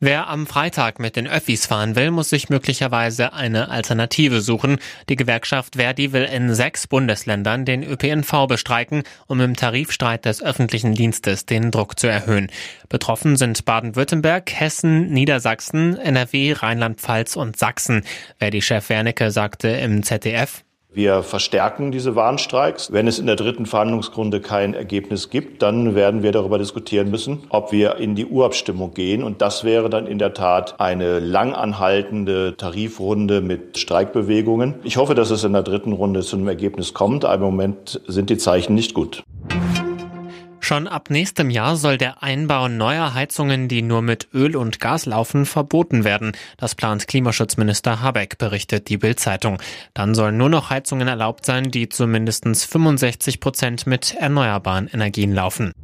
Wer 0.00 0.28
am 0.28 0.46
Freitag 0.46 0.98
mit 0.98 1.16
den 1.16 1.26
Öffis 1.26 1.64
fahren 1.64 1.96
will, 1.96 2.10
muss 2.10 2.28
sich 2.28 2.50
möglicherweise 2.50 3.32
eine 3.32 3.70
Alternative 3.70 4.42
suchen. 4.42 4.78
Die 5.08 5.16
Gewerkschaft 5.16 5.76
Verdi 5.76 6.12
will 6.12 6.24
in 6.24 6.54
sechs 6.54 6.86
Bundesländern 6.86 7.64
den 7.64 7.82
ÖPNV 7.82 8.46
bestreiken, 8.46 9.04
um 9.26 9.40
im 9.40 9.56
Tarifstreit 9.56 10.26
des 10.26 10.42
öffentlichen 10.42 10.94
Dienstes 10.94 11.46
den 11.46 11.70
Druck 11.70 11.98
zu 11.98 12.06
erhöhen. 12.06 12.50
Betroffen 12.90 13.36
sind 13.36 13.64
Baden-Württemberg, 13.64 14.52
Hessen, 14.52 15.10
Niedersachsen, 15.10 15.96
NRW, 15.96 16.52
Rheinland-Pfalz 16.52 17.36
und 17.36 17.56
Sachsen. 17.56 18.04
Verdi-Chef 18.38 18.90
Wernicke 18.90 19.30
sagte 19.30 19.68
im 19.68 20.02
ZDF, 20.02 20.64
wir 20.94 21.24
verstärken 21.24 21.90
diese 21.90 22.14
Warnstreiks. 22.14 22.92
Wenn 22.92 23.08
es 23.08 23.18
in 23.18 23.26
der 23.26 23.34
dritten 23.34 23.66
Verhandlungsrunde 23.66 24.40
kein 24.40 24.74
Ergebnis 24.74 25.28
gibt, 25.28 25.60
dann 25.60 25.96
werden 25.96 26.22
wir 26.22 26.30
darüber 26.30 26.56
diskutieren 26.56 27.10
müssen, 27.10 27.42
ob 27.48 27.72
wir 27.72 27.96
in 27.96 28.14
die 28.14 28.26
Urabstimmung 28.26 28.94
gehen. 28.94 29.24
Und 29.24 29.42
das 29.42 29.64
wäre 29.64 29.90
dann 29.90 30.06
in 30.06 30.18
der 30.18 30.34
Tat 30.34 30.78
eine 30.78 31.18
lang 31.18 31.52
anhaltende 31.52 32.56
Tarifrunde 32.56 33.40
mit 33.40 33.76
Streikbewegungen. 33.76 34.76
Ich 34.84 34.96
hoffe, 34.96 35.16
dass 35.16 35.30
es 35.30 35.42
in 35.42 35.52
der 35.52 35.64
dritten 35.64 35.92
Runde 35.92 36.20
zu 36.20 36.36
einem 36.36 36.46
Ergebnis 36.46 36.94
kommt. 36.94 37.24
Aber 37.24 37.34
im 37.34 37.50
Moment 37.50 38.00
sind 38.06 38.30
die 38.30 38.38
Zeichen 38.38 38.74
nicht 38.74 38.94
gut. 38.94 39.24
Schon 40.64 40.88
ab 40.88 41.10
nächstem 41.10 41.50
Jahr 41.50 41.76
soll 41.76 41.98
der 41.98 42.22
Einbau 42.22 42.68
neuer 42.68 43.12
Heizungen, 43.12 43.68
die 43.68 43.82
nur 43.82 44.00
mit 44.00 44.28
Öl 44.32 44.56
und 44.56 44.80
Gas 44.80 45.04
laufen, 45.04 45.44
verboten 45.44 46.04
werden. 46.04 46.32
Das 46.56 46.74
plant 46.74 47.06
Klimaschutzminister 47.06 48.00
Habeck, 48.00 48.38
berichtet 48.38 48.88
die 48.88 48.96
Bild-Zeitung. 48.96 49.60
Dann 49.92 50.14
sollen 50.14 50.38
nur 50.38 50.48
noch 50.48 50.70
Heizungen 50.70 51.06
erlaubt 51.06 51.44
sein, 51.44 51.70
die 51.70 51.90
zu 51.90 52.06
mindestens 52.06 52.64
65 52.64 53.40
Prozent 53.40 53.86
mit 53.86 54.14
erneuerbaren 54.14 54.88
Energien 54.88 55.34
laufen. 55.34 55.74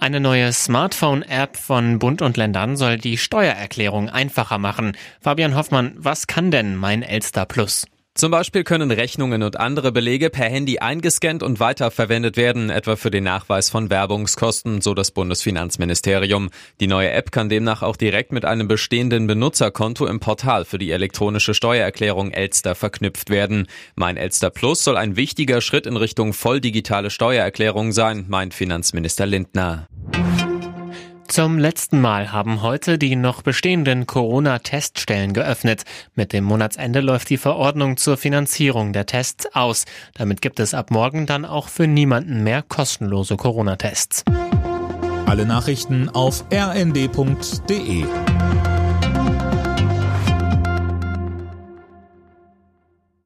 Eine 0.00 0.20
neue 0.20 0.52
Smartphone-App 0.52 1.56
von 1.56 1.98
Bund 1.98 2.20
und 2.20 2.36
Ländern 2.36 2.76
soll 2.76 2.98
die 2.98 3.16
Steuererklärung 3.16 4.10
einfacher 4.10 4.58
machen. 4.58 4.98
Fabian 5.22 5.54
Hoffmann, 5.54 5.94
was 5.96 6.26
kann 6.26 6.50
denn 6.50 6.76
mein 6.76 7.02
Elster 7.02 7.46
Plus? 7.46 7.86
Zum 8.16 8.30
Beispiel 8.30 8.64
können 8.64 8.90
Rechnungen 8.90 9.42
und 9.42 9.60
andere 9.60 9.92
Belege 9.92 10.30
per 10.30 10.46
Handy 10.46 10.78
eingescannt 10.78 11.42
und 11.42 11.60
weiterverwendet 11.60 12.38
werden, 12.38 12.70
etwa 12.70 12.96
für 12.96 13.10
den 13.10 13.24
Nachweis 13.24 13.68
von 13.68 13.90
Werbungskosten, 13.90 14.80
so 14.80 14.94
das 14.94 15.10
Bundesfinanzministerium. 15.10 16.48
Die 16.80 16.86
neue 16.86 17.10
App 17.10 17.30
kann 17.30 17.50
demnach 17.50 17.82
auch 17.82 17.96
direkt 17.96 18.32
mit 18.32 18.46
einem 18.46 18.68
bestehenden 18.68 19.26
Benutzerkonto 19.26 20.06
im 20.06 20.18
Portal 20.18 20.64
für 20.64 20.78
die 20.78 20.92
elektronische 20.92 21.52
Steuererklärung 21.52 22.30
Elster 22.30 22.74
verknüpft 22.74 23.28
werden. 23.28 23.66
Mein 23.96 24.16
Elster 24.16 24.48
Plus 24.48 24.82
soll 24.82 24.96
ein 24.96 25.16
wichtiger 25.16 25.60
Schritt 25.60 25.86
in 25.86 25.98
Richtung 25.98 26.32
voll 26.32 26.62
digitale 26.62 27.10
Steuererklärung 27.10 27.92
sein, 27.92 28.24
meint 28.28 28.54
Finanzminister 28.54 29.26
Lindner. 29.26 29.88
Zum 31.36 31.58
letzten 31.58 32.00
Mal 32.00 32.32
haben 32.32 32.62
heute 32.62 32.96
die 32.96 33.14
noch 33.14 33.42
bestehenden 33.42 34.06
Corona-Teststellen 34.06 35.34
geöffnet. 35.34 35.82
Mit 36.14 36.32
dem 36.32 36.44
Monatsende 36.44 37.00
läuft 37.00 37.28
die 37.28 37.36
Verordnung 37.36 37.98
zur 37.98 38.16
Finanzierung 38.16 38.94
der 38.94 39.04
Tests 39.04 39.54
aus. 39.54 39.84
Damit 40.14 40.40
gibt 40.40 40.60
es 40.60 40.72
ab 40.72 40.90
morgen 40.90 41.26
dann 41.26 41.44
auch 41.44 41.68
für 41.68 41.86
niemanden 41.86 42.42
mehr 42.42 42.62
kostenlose 42.62 43.36
Corona-Tests. 43.36 44.24
Alle 45.26 45.44
Nachrichten 45.44 46.08
auf 46.08 46.42
rnd.de 46.50 48.06